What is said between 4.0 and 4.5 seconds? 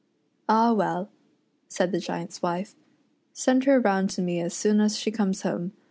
to me